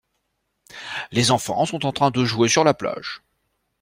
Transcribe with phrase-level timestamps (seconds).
[1.11, 3.21] Les enfant sont en train de jouer sur la plage.